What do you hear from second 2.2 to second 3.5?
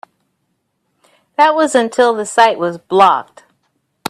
site was blocked.